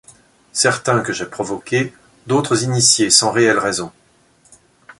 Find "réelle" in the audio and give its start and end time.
3.31-3.59